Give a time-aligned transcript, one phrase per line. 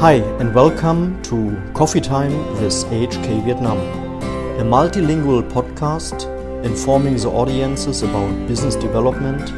[0.00, 3.78] Hi, and welcome to Coffee Time with AHK Vietnam,
[4.58, 6.26] a multilingual podcast
[6.64, 9.50] informing the audiences about business development,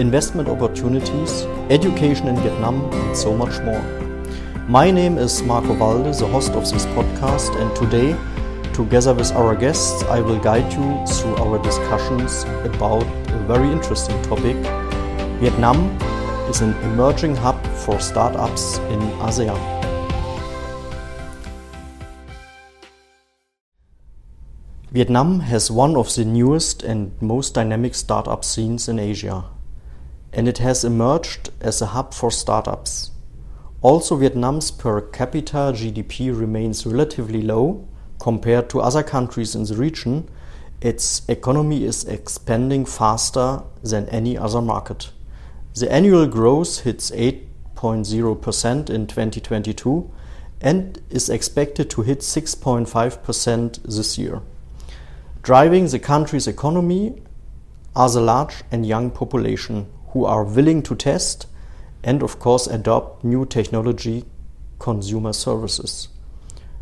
[0.00, 3.82] investment opportunities, education in Vietnam, and so much more.
[4.66, 8.16] My name is Marco Walde, the host of this podcast, and today,
[8.72, 14.20] together with our guests, I will guide you through our discussions about a very interesting
[14.22, 14.56] topic
[15.38, 15.90] Vietnam
[16.48, 19.81] is an emerging hub for startups in ASEAN.
[24.92, 29.42] Vietnam has one of the newest and most dynamic startup scenes in Asia,
[30.34, 33.10] and it has emerged as a hub for startups.
[33.80, 37.88] Also, Vietnam's per capita GDP remains relatively low
[38.20, 40.28] compared to other countries in the region.
[40.82, 45.10] Its economy is expanding faster than any other market.
[45.74, 50.10] The annual growth hits 8.0% in 2022
[50.60, 54.42] and is expected to hit 6.5% this year.
[55.42, 57.20] Driving the country's economy
[57.96, 61.46] are the large and young population who are willing to test
[62.04, 64.24] and, of course, adopt new technology
[64.78, 66.06] consumer services,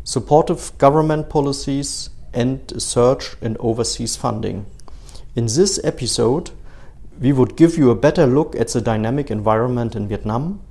[0.03, 4.67] supportive government policies, and a surge in overseas funding.
[5.35, 6.51] In this episode,
[7.19, 10.61] we would give you a better look at the dynamic environment in Vietnam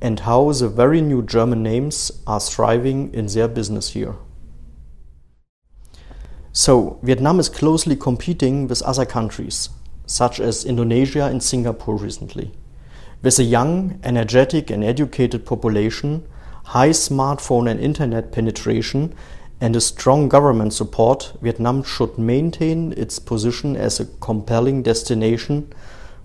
[0.00, 4.14] and how the very new German names are thriving in their business here.
[6.54, 9.70] So, Vietnam is closely competing with other countries,
[10.04, 12.52] such as Indonesia and Singapore recently.
[13.22, 16.26] With a young, energetic, and educated population,
[16.64, 19.14] high smartphone and internet penetration,
[19.62, 25.72] and a strong government support, Vietnam should maintain its position as a compelling destination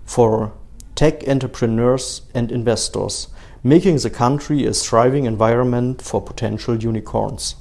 [0.04, 0.52] for
[0.94, 3.28] tech entrepreneurs and investors,
[3.62, 7.54] making the country a thriving environment for potential unicorns.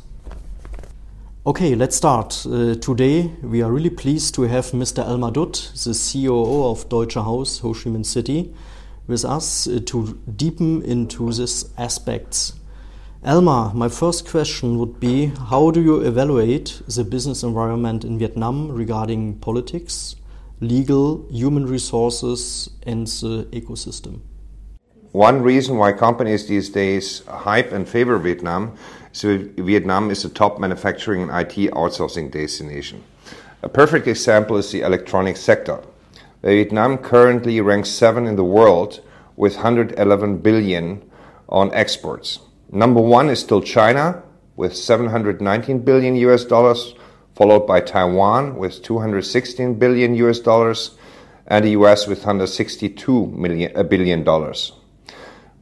[1.47, 2.45] Okay, let's start.
[2.45, 5.01] Uh, today we are really pleased to have Mr.
[5.01, 8.53] Elmar Dutt, the COO of Deutsche Haus, Ho Chi Minh City,
[9.07, 12.51] with us uh, to deepen into these aspects.
[13.23, 18.67] Elmar, my first question would be How do you evaluate the business environment in Vietnam
[18.67, 20.17] regarding politics,
[20.59, 24.19] legal, human resources, and the ecosystem?
[25.13, 28.77] One reason why companies these days hype and favor Vietnam
[29.17, 33.03] so Vietnam is a top manufacturing and IT outsourcing destination.
[33.63, 35.81] A perfect example is the electronics sector.
[36.43, 39.01] Vietnam currently ranks seven in the world
[39.35, 41.01] with 111 billion
[41.49, 42.37] on exports.
[42.71, 44.21] Number one is still China
[44.55, 46.93] with 719 billion US dollars,
[47.33, 50.91] followed by Taiwan with 216 billion US dollars,
[51.47, 54.73] and the US with 162 million, a billion dollars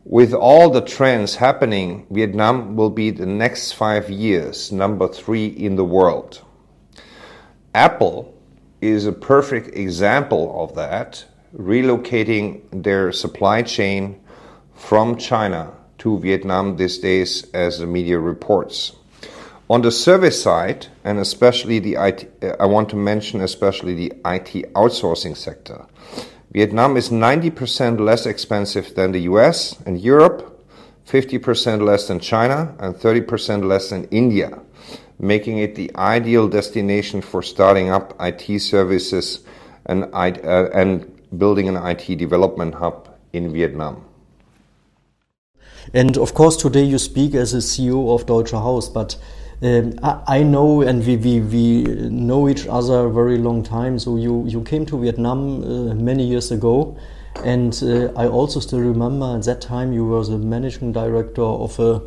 [0.05, 5.75] with all the trends happening, Vietnam will be the next five years number three in
[5.75, 6.43] the world.
[7.73, 8.31] Apple
[8.81, 11.25] is a perfect example of that,
[11.57, 14.21] relocating their supply chain
[14.75, 18.91] from China to Vietnam these days, as the media reports.
[19.71, 24.71] On the service side, and especially the IT, I want to mention especially the IT
[24.73, 25.87] outsourcing sector.
[26.51, 30.65] Vietnam is 90% less expensive than the US and Europe,
[31.07, 34.59] 50% less than China, and 30% less than India,
[35.19, 39.43] making it the ideal destination for starting up IT services
[39.85, 44.03] and, uh, and building an IT development hub in Vietnam.
[45.93, 49.17] And of course, today you speak as a CEO of Deutsche Haus, but
[49.61, 53.99] um, I, I, know, and we, we, we know each other a very long time.
[53.99, 56.97] So you, you came to Vietnam uh, many years ago,
[57.43, 61.79] and uh, I also still remember at that time you were the managing director of
[61.79, 62.01] a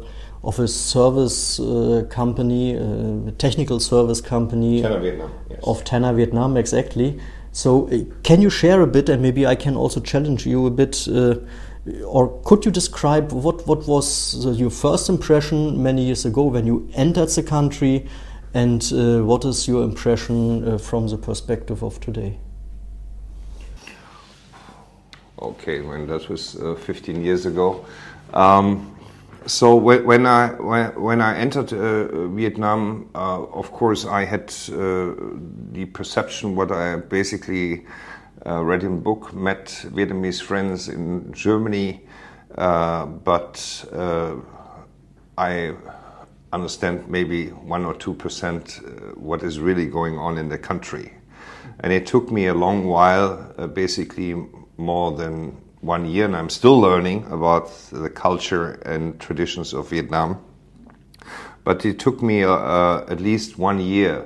[0.45, 5.61] of a service uh, company, a technical service company Tenor Vietnam, yes.
[5.65, 7.19] of Tenor Vietnam, exactly.
[7.51, 10.71] So, uh, can you share a bit, and maybe I can also challenge you a
[10.71, 11.35] bit uh,
[12.05, 16.89] or could you describe what, what was your first impression many years ago when you
[16.95, 18.07] entered the country
[18.55, 22.39] and uh, what is your impression uh, from the perspective of today?
[25.41, 27.85] Okay, when that was uh, 15 years ago.
[28.35, 28.95] Um,
[29.47, 35.15] so when I when I entered uh, Vietnam, uh, of course I had uh,
[35.73, 37.87] the perception what I basically
[38.57, 42.01] read in book, met Vietnamese friends in Germany,
[42.57, 44.37] uh, but uh,
[45.37, 45.75] I
[46.53, 51.13] understand maybe one or two percent uh, what is really going on in the country.
[51.81, 54.35] And it took me a long while, uh, basically
[54.77, 60.39] more than one year, and I'm still learning about the culture and traditions of Vietnam.
[61.65, 64.25] But it took me uh, uh, at least one year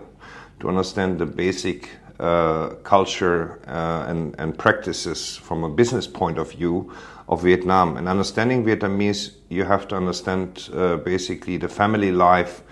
[0.60, 1.90] to understand the basic
[2.22, 6.92] uh, culture uh, and, and practices from a business point of view
[7.28, 7.96] of Vietnam.
[7.96, 12.62] And understanding Vietnamese, you have to understand uh, basically the family life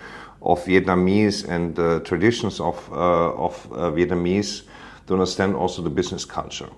[0.41, 4.63] of Vietnamese and the traditions of, uh, of Vietnamese
[5.07, 6.69] to understand also the business culture.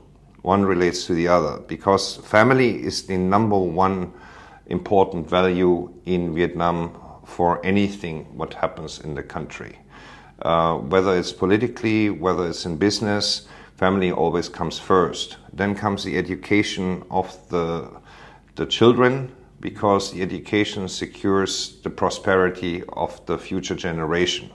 [0.42, 4.12] One relates to the other because family is the number one
[4.66, 9.78] important value in Vietnam for anything what happens in the country.
[10.44, 13.48] Uh, whether it's politically, whether it's in business,
[13.78, 15.38] family always comes first.
[15.54, 17.90] Then comes the education of the,
[18.56, 24.52] the children, because the education secures the prosperity of the future generation.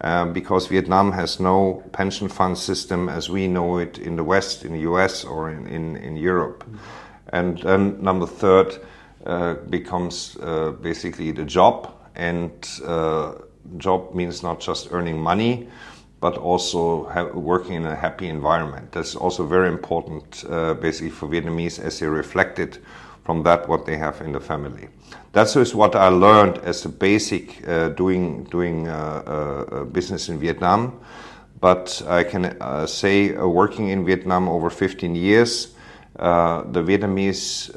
[0.00, 4.64] Um, because Vietnam has no pension fund system as we know it in the West,
[4.64, 6.62] in the US, or in, in, in Europe.
[6.62, 6.76] Mm-hmm.
[7.32, 8.78] And then, number third,
[9.26, 11.92] uh, becomes uh, basically the job.
[12.14, 12.52] And
[12.84, 13.32] uh,
[13.76, 15.68] job means not just earning money,
[16.20, 18.90] but also working in a happy environment.
[18.92, 22.78] That's also very important, uh, basically, for Vietnamese as they reflected
[23.24, 24.88] from that what they have in the family.
[25.32, 30.98] That's what I learned as a basic uh, doing doing uh, uh, business in Vietnam.
[31.60, 35.74] But I can uh, say, uh, working in Vietnam over 15 years,
[36.18, 37.70] uh, the Vietnamese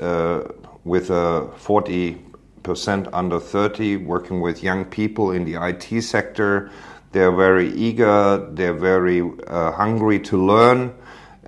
[0.84, 2.31] with a 40
[2.64, 6.72] percent under 30, working with young people in the IT sector.
[7.12, 8.48] They're very eager.
[8.52, 10.94] They're very hungry to learn,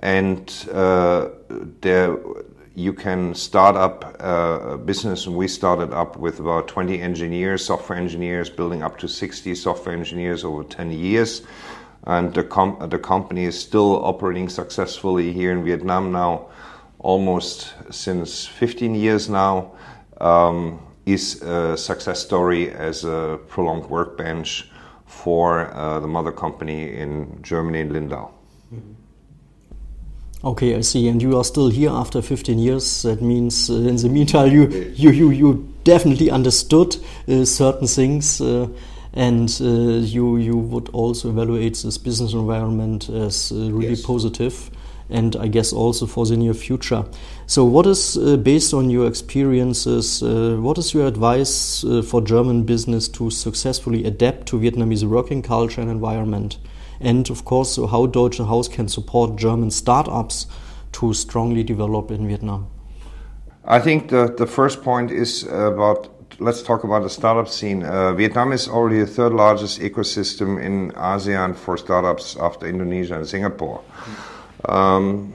[0.00, 0.48] and
[1.80, 2.18] they're
[2.74, 7.64] you can start up uh, a business, and we started up with about 20 engineers,
[7.64, 11.42] software engineers, building up to 60 software engineers over 10 years.
[12.02, 16.48] And the, com- the company is still operating successfully here in Vietnam now,
[16.98, 19.72] almost since 15 years now.
[20.20, 24.70] Um, is a success story as a prolonged workbench
[25.06, 28.30] for uh, the mother company in Germany, in Lindau.
[28.74, 28.92] Mm-hmm.
[30.44, 31.08] Okay, I see.
[31.08, 33.02] And you are still here after 15 years.
[33.02, 36.96] That means, uh, in the meantime, you you you, you definitely understood
[37.28, 38.68] uh, certain things, uh,
[39.14, 44.02] and uh, you you would also evaluate this business environment as uh, really yes.
[44.02, 44.70] positive,
[45.10, 47.04] and I guess also for the near future.
[47.46, 50.22] So, what is uh, based on your experiences?
[50.22, 55.90] what is your advice for German business to successfully adapt to Vietnamese working culture and
[55.90, 56.58] environment?
[57.00, 60.46] and of course how Deutsche Haus can support German startups
[60.92, 62.66] to strongly develop in Vietnam.
[63.64, 66.10] I think the, the first point is about
[66.40, 67.84] let's talk about the startup scene.
[67.84, 73.26] Uh, Vietnam is already the third largest ecosystem in ASEAN for startups after Indonesia and
[73.26, 73.80] Singapore.
[74.68, 75.32] Um,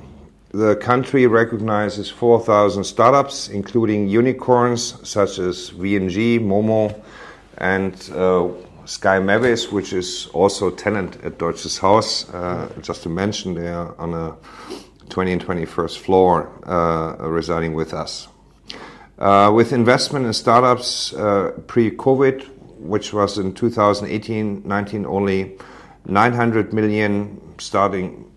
[0.51, 6.99] the country recognizes 4,000 startups, including unicorns such as VNG, Momo,
[7.59, 8.49] and uh,
[8.85, 12.27] Sky Mavis, which is also a tenant at Deutsches Haus.
[12.33, 14.35] Uh, just to mention, they are on a
[15.09, 18.27] 20 and 21st floor uh, residing with us.
[19.19, 22.47] Uh, with investment in startups uh, pre-COVID,
[22.79, 25.57] which was in 2018-19 only
[26.05, 28.28] 900 million, starting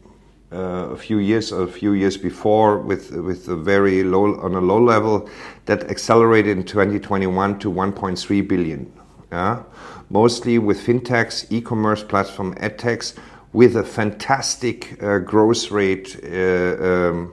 [0.52, 4.82] a few years a few years before with with a very low on a low
[4.82, 5.28] level
[5.66, 8.92] that accelerated in 2021 to 1.3 billion
[9.32, 9.62] yeah?
[10.11, 13.16] mostly with fintechs, e-commerce platform, edtechs,
[13.52, 17.32] with a fantastic uh, growth rate uh, um,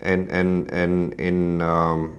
[0.00, 2.18] and, and, and in, um,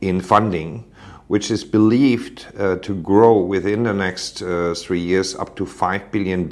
[0.00, 0.90] in funding,
[1.28, 6.10] which is believed uh, to grow within the next uh, three years up to $5
[6.10, 6.48] billion,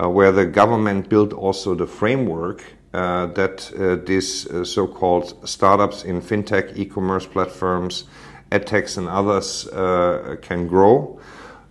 [0.00, 6.76] uh, where the government built also the framework uh, that these so-called startups in fintech,
[6.76, 8.04] e-commerce platforms,
[8.52, 11.18] edtechs and others uh, can grow.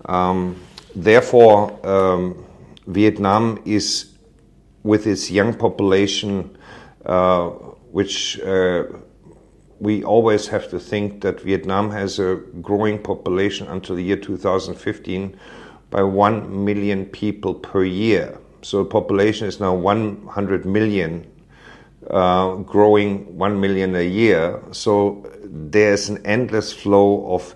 [0.06, 0.60] Um,
[0.96, 2.44] therefore, um,
[2.88, 4.14] Vietnam is,
[4.84, 6.58] with its young population,
[7.06, 7.50] uh,
[7.92, 8.84] which uh,
[9.80, 15.38] we always have to think that Vietnam has a growing population until the year 2015
[15.92, 18.40] by 1 million people per year.
[18.64, 21.30] So the population is now 100 million,
[22.10, 24.62] uh, growing 1 million a year.
[24.72, 27.56] So there's an endless flow of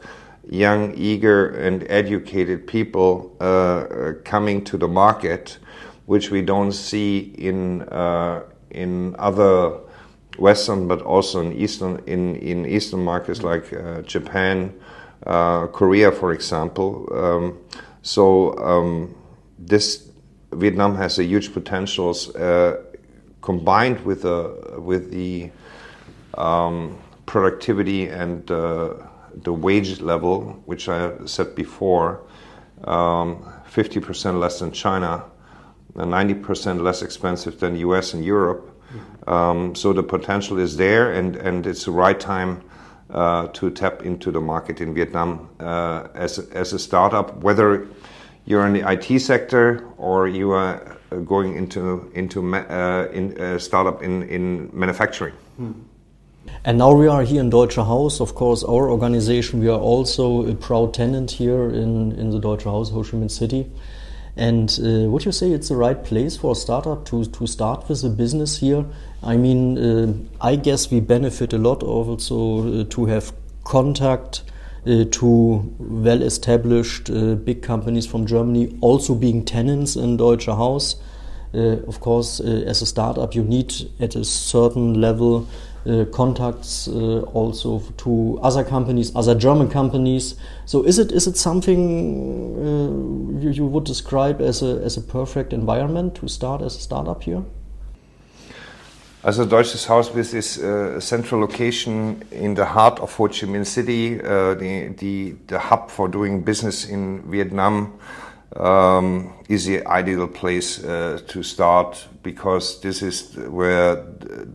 [0.49, 5.57] young, eager, and educated people uh, coming to the market,
[6.05, 9.79] which we don't see in uh, in other
[10.37, 14.73] Western, but also in Eastern in in Eastern markets like uh, Japan,
[15.25, 17.07] uh, Korea, for example.
[17.11, 17.57] Um,
[18.05, 19.15] so um,
[19.57, 20.11] this
[20.53, 22.83] Vietnam has a huge potentials uh,
[23.41, 25.49] combined with the with the
[26.37, 28.93] um, productivity and uh,
[29.33, 32.21] the wage level, which I said before,
[32.83, 35.23] um, 50% less than China,
[35.95, 38.69] 90% less expensive than the US and Europe.
[39.27, 42.64] Um, so the potential is there, and, and it's the right time uh,
[43.09, 47.87] to tap into the market in Vietnam uh, as, a, as a startup, whether
[48.45, 54.01] you're in the IT sector or you are going into into uh, in uh, startup
[54.01, 55.33] in in manufacturing.
[55.57, 55.71] Hmm.
[56.63, 58.19] And now we are here in Deutsche Haus.
[58.19, 62.63] Of course, our organization, we are also a proud tenant here in, in the Deutsche
[62.63, 63.69] Haus, Ho Chi Minh City.
[64.37, 67.87] And uh, would you say it's the right place for a startup to, to start
[67.87, 68.85] with a business here?
[69.23, 74.43] I mean, uh, I guess we benefit a lot also uh, to have contact
[74.85, 80.97] uh, to well established uh, big companies from Germany also being tenants in Deutsche Haus.
[81.53, 85.47] Uh, of course, as a startup, you need at a certain level
[86.11, 90.35] contacts uh, also to other companies, other German companies.
[90.65, 91.81] So is it is it something
[92.57, 96.79] uh, you, you would describe as a as a perfect environment to start as a
[96.79, 97.43] startup here?
[99.23, 103.65] Also Deutsches Haus with its uh, central location in the heart of Ho Chi Minh
[103.65, 107.99] City, uh, the, the, the hub for doing business in Vietnam,
[108.55, 113.95] um, is the ideal place uh, to start because this is where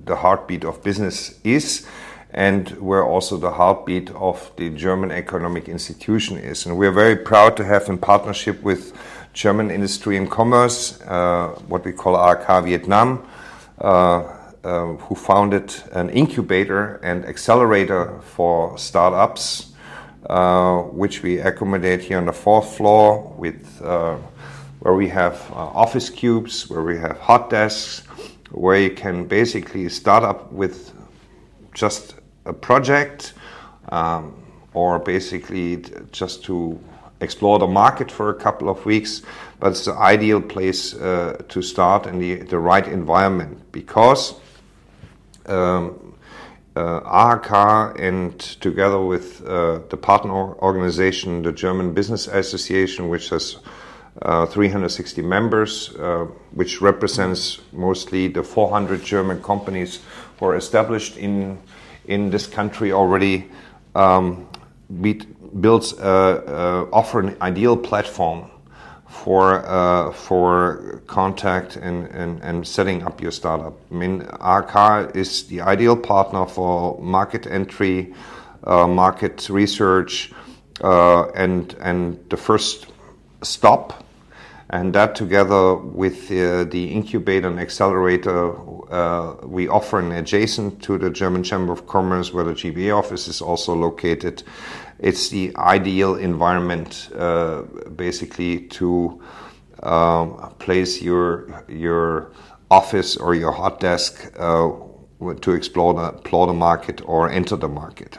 [0.05, 1.87] the heartbeat of business is
[2.33, 6.67] and where also the heartbeat of the German economic institution is.
[6.67, 8.93] And we're very proud to have in partnership with
[9.33, 13.27] German Industry and Commerce, uh, what we call AHK Vietnam,
[13.81, 19.70] uh, uh, who founded an incubator and accelerator for startups
[20.93, 24.17] which we accommodate here on the fourth floor with uh,
[24.81, 28.01] where we have uh, office cubes, where we have hot desks,
[28.51, 30.93] where you can basically start up with
[31.75, 32.15] just
[32.47, 33.35] a project
[33.91, 34.35] um,
[34.73, 36.79] or basically just to
[37.21, 39.23] explore the market for a couple of weeks.
[39.59, 44.35] But it's the ideal place uh, to start in the, the right environment because
[45.47, 46.10] um,
[46.77, 53.57] uh, AHK and together with uh, the partner organization, the German Business Association, which has
[54.23, 60.01] uh, 360 members, uh, which represents mostly the 400 German companies
[60.39, 61.59] who are established in
[62.07, 63.49] in this country already,
[63.95, 64.49] um,
[65.61, 68.51] builds uh, uh, offer an ideal platform
[69.25, 73.75] for uh, for contact and, and, and setting up your startup.
[73.91, 78.15] I mean, AHK is the ideal partner for market entry,
[78.65, 80.33] uh, market research,
[80.83, 82.87] uh, and and the first
[83.43, 84.05] stop.
[84.73, 88.55] And that together with the incubator and accelerator,
[88.93, 93.27] uh, we offer an adjacent to the German Chamber of Commerce, where the GBA office
[93.27, 94.45] is also located
[95.01, 97.63] it's the ideal environment uh,
[97.97, 99.21] basically to
[99.83, 102.33] um, place your your
[102.71, 104.71] office or your hot desk uh,
[105.41, 108.19] to explore the, explore the market or enter the market.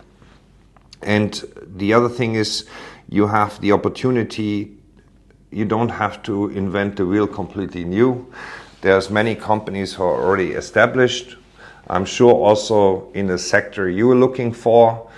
[1.02, 1.44] And
[1.78, 2.68] the other thing is
[3.10, 4.78] you have the opportunity
[5.52, 8.32] you don't have to invent the wheel completely new.
[8.82, 11.38] There's many companies who are already established.
[11.88, 15.10] I'm sure also in the sector you're looking for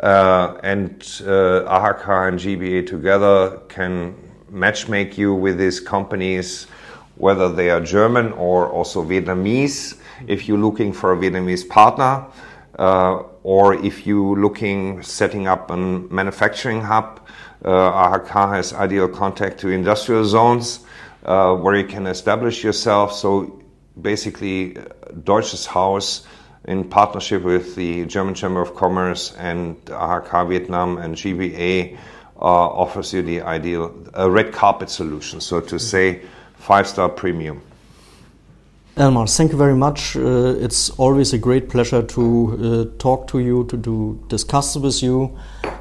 [0.00, 4.14] uh, and uh, AHK and GBA together can
[4.52, 6.66] matchmake you with these companies,
[7.16, 12.26] whether they are German or also Vietnamese, if you're looking for a Vietnamese partner,
[12.78, 17.20] uh, or if you're looking setting up a manufacturing hub.
[17.64, 20.80] Uh, AHK has ideal contact to industrial zones
[21.24, 23.12] uh, where you can establish yourself.
[23.12, 23.62] So
[24.00, 24.76] basically,
[25.24, 26.24] Deutsches Haus
[26.68, 31.96] in partnership with the German Chamber of Commerce and AHK Vietnam and GBA
[32.40, 33.88] uh, offers you the ideal
[34.28, 36.20] red carpet solution, so to say,
[36.56, 37.62] five star premium.
[38.96, 40.14] Elmar, thank you very much.
[40.16, 45.02] Uh, it's always a great pleasure to uh, talk to you, to do discuss with
[45.02, 45.38] you.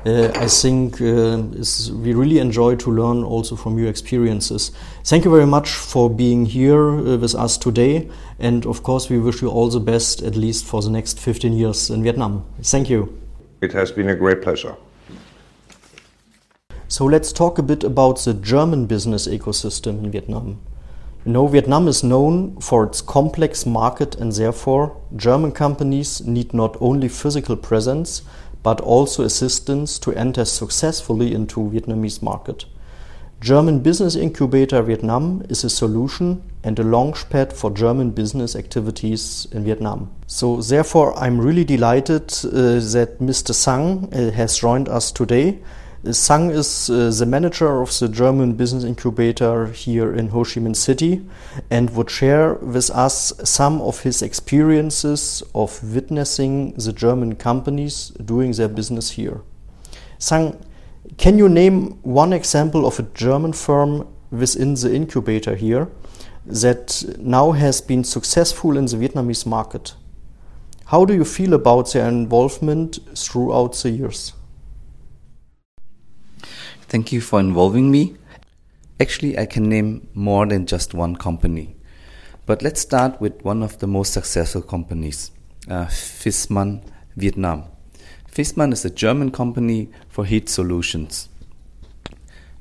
[0.07, 1.43] Uh, I think uh,
[2.01, 4.71] we really enjoy to learn also from your experiences.
[5.03, 8.09] Thank you very much for being here uh, with us today,
[8.39, 11.51] and of course, we wish you all the best, at least for the next 15
[11.51, 12.45] years in Vietnam.
[12.61, 13.19] Thank you.
[13.59, 14.77] It has been a great pleasure.
[16.87, 20.61] So let's talk a bit about the German business ecosystem in Vietnam.
[21.25, 26.77] You know, Vietnam is known for its complex market and therefore German companies need not
[26.79, 28.21] only physical presence
[28.67, 32.65] but also assistance to enter successfully into Vietnamese market.
[33.39, 39.63] German Business Incubator Vietnam is a solution and a launchpad for German business activities in
[39.63, 40.11] Vietnam.
[40.25, 43.53] So, therefore, I'm really delighted uh, that Mr.
[43.53, 45.59] Sang uh, has joined us today.
[46.11, 50.75] Sang is uh, the manager of the German Business Incubator here in Ho Chi Minh
[50.75, 51.25] City
[51.71, 58.51] and would share with us some of his experiences of witnessing the German companies doing
[58.51, 59.41] their business here.
[60.19, 60.63] Sang,
[61.17, 65.87] can you name one example of a German firm within the incubator here
[66.45, 69.95] that now has been successful in the Vietnamese market?
[70.85, 74.33] How do you feel about their involvement throughout the years?
[76.89, 78.15] Thank you for involving me.
[78.97, 81.75] Actually, I can name more than just one company.
[82.45, 85.31] But let's start with one of the most successful companies,
[85.69, 86.81] uh, Viessmann
[87.17, 87.65] Vietnam.
[88.31, 91.27] Viessmann is a German company for heat solutions.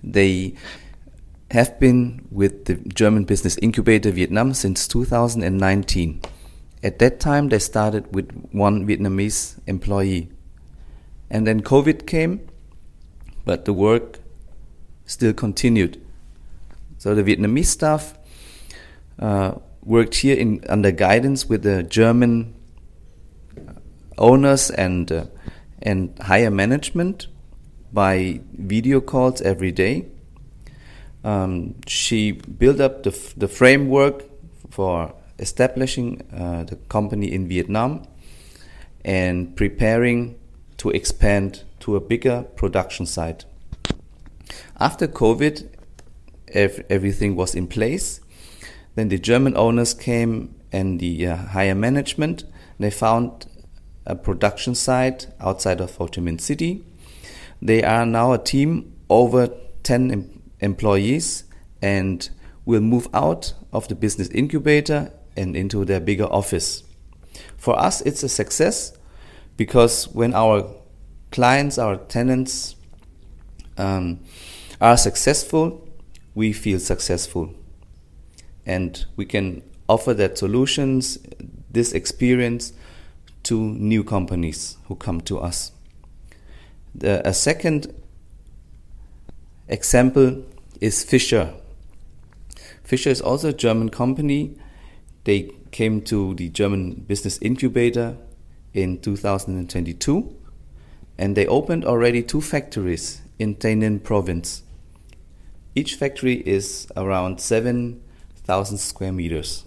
[0.03, 0.55] They
[1.53, 6.21] have been with the German business incubator Vietnam since 2019.
[6.83, 10.31] At that time, they started with one Vietnamese employee.
[11.31, 12.41] And then COVID came,
[13.47, 14.19] but the work
[15.07, 15.99] still continued.
[16.99, 18.19] So the Vietnamese staff
[19.19, 22.55] uh, worked here in, under guidance with the German
[24.19, 25.27] owners and uh,
[25.81, 27.29] and higher management
[27.93, 30.07] by video calls every day.
[31.23, 34.25] Um, she built up the, the framework
[34.71, 38.07] for establishing uh, the company in Vietnam
[39.05, 40.39] and preparing
[40.79, 43.45] to expand to a bigger production site.
[44.81, 45.69] After COVID,
[46.49, 48.21] ev- everything was in place.
[48.97, 52.43] Then the German owners came and the uh, higher management.
[52.81, 53.47] They found
[54.05, 56.85] a production site outside of Ho Chi Minh City.
[57.63, 59.49] They are now a team over
[59.85, 61.45] 10 em- employees
[61.81, 62.29] and
[62.65, 66.83] will move out of the business incubator and into their bigger office.
[67.57, 68.93] For us, it's a success
[69.57, 70.75] because when our
[71.37, 72.77] clients, our tenants
[73.77, 74.19] um,
[74.81, 75.87] are successful,
[76.35, 77.55] we feel successful.
[78.65, 81.19] And we can offer that solutions,
[81.71, 82.73] this experience
[83.43, 85.73] to new companies who come to us.
[86.95, 87.95] The, a second
[89.69, 90.43] example
[90.81, 91.53] is Fischer.
[92.83, 94.59] Fischer is also a German company.
[95.25, 98.17] They came to the German Business Incubator
[98.73, 100.35] in 2022
[101.19, 104.63] and they opened already two factories in Ninh province.
[105.75, 109.65] Each factory is around 7,000 square meters.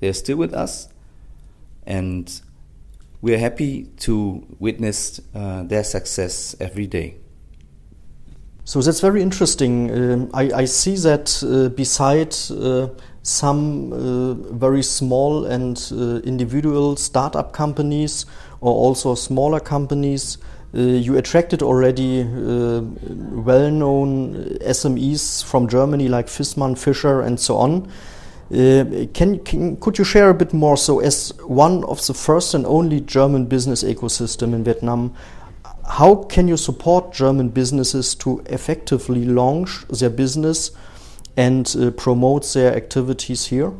[0.00, 0.88] They're still with us
[1.86, 2.40] and
[3.20, 7.16] we are happy to witness uh, their success every day.
[8.64, 9.90] So that's very interesting.
[9.90, 12.88] Um, I, I, see that uh, beside uh,
[13.22, 18.26] some uh, very small and uh, individual startup companies
[18.60, 20.38] or also smaller companies,
[20.74, 27.90] uh, you attracted already well known SMEs from Germany like Viessmann, Fischer, and so on.
[28.52, 30.76] Uh, can, can, could you share a bit more?
[30.76, 35.14] So, as one of the first and only German business ecosystem in Vietnam,
[35.88, 40.72] how can you support German businesses to effectively launch their business
[41.36, 43.72] and uh, promote their activities here?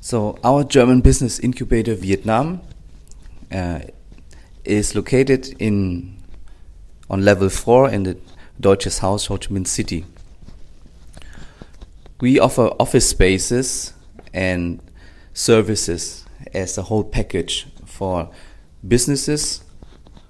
[0.00, 2.60] So, our German business incubator Vietnam
[3.50, 3.80] uh,
[4.64, 6.22] is located in
[7.08, 8.16] on level four in the
[8.60, 10.04] Deutsches Haus Ho Chi Minh City.
[12.20, 13.92] We offer office spaces
[14.32, 14.80] and
[15.32, 18.30] services as a whole package for
[18.86, 19.62] businesses,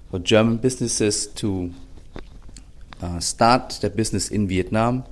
[0.09, 1.73] for German businesses to
[3.01, 5.03] uh, start their business in Vietnam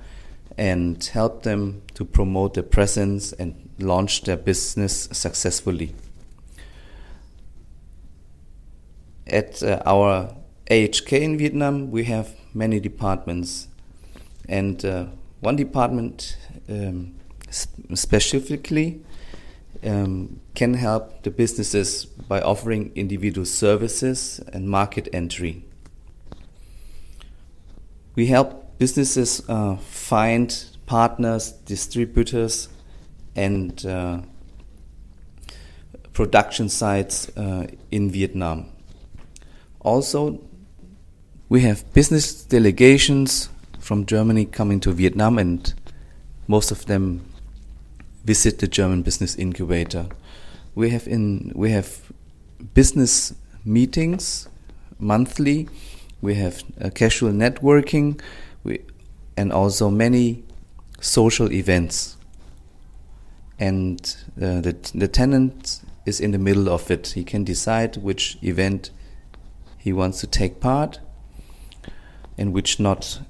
[0.56, 5.94] and help them to promote their presence and launch their business successfully.
[9.26, 10.34] At uh, our
[10.70, 13.68] AHK in Vietnam, we have many departments,
[14.48, 15.06] and uh,
[15.40, 16.36] one department
[16.68, 17.14] um,
[17.50, 19.00] specifically
[19.84, 25.64] um, can help the businesses by offering individual services and market entry.
[28.14, 32.68] We help businesses uh, find partners, distributors,
[33.36, 34.20] and uh,
[36.12, 38.66] production sites uh, in Vietnam.
[39.80, 40.40] Also,
[41.48, 45.74] we have business delegations from Germany coming to Vietnam and
[46.48, 47.24] most of them
[48.24, 50.06] visit the German Business Incubator.
[50.74, 52.00] We have in we have
[52.72, 53.34] business
[53.64, 54.48] meetings
[54.98, 55.68] monthly.
[56.20, 56.62] We have
[56.94, 58.20] casual networking.
[58.64, 58.80] We
[59.36, 60.44] and also many
[61.00, 62.16] social events.
[63.58, 64.00] And
[64.36, 67.08] uh, the, the tenant is in the middle of it.
[67.08, 68.90] He can decide which event
[69.78, 71.00] he wants to take part
[72.36, 73.20] and which not.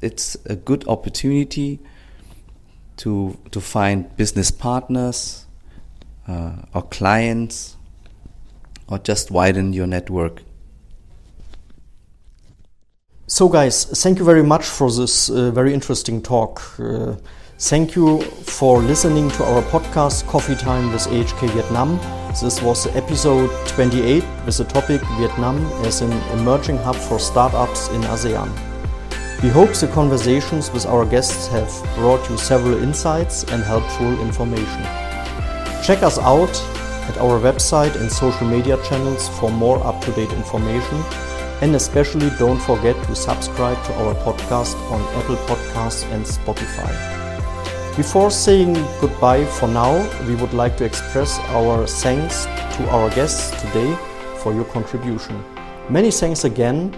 [0.00, 1.78] It's a good opportunity
[2.98, 5.46] to to find business partners
[6.28, 7.76] uh, or clients
[8.88, 10.42] or just widen your network.
[13.34, 16.62] So, guys, thank you very much for this uh, very interesting talk.
[16.78, 17.16] Uh,
[17.58, 21.98] thank you for listening to our podcast Coffee Time with AHK Vietnam.
[22.40, 28.02] This was episode 28 with the topic Vietnam as an emerging hub for startups in
[28.02, 28.48] ASEAN.
[29.42, 34.84] We hope the conversations with our guests have brought you several insights and helpful information.
[35.82, 36.54] Check us out
[37.10, 41.02] at our website and social media channels for more up to date information.
[41.62, 46.92] And especially don't forget to subscribe to our podcast on Apple Podcasts and Spotify.
[47.96, 49.94] Before saying goodbye for now,
[50.26, 52.44] we would like to express our thanks
[52.76, 53.96] to our guests today
[54.38, 55.42] for your contribution.
[55.88, 56.90] Many thanks again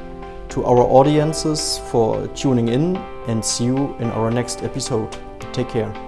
[0.48, 2.96] to our audiences for tuning in
[3.28, 5.14] and see you in our next episode.
[5.52, 6.05] Take care.